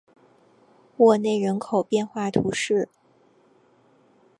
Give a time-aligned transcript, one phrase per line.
[0.97, 2.89] 沃内人口变化图示